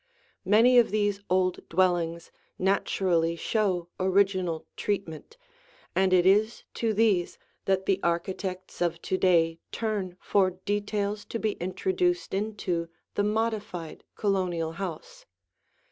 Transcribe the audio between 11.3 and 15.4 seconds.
be introduced into the modified Colonial house.